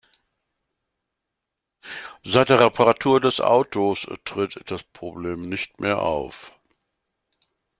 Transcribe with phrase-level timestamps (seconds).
[2.23, 6.57] Seit der Reparatur des Autos tritt das Problem nicht mehr auf.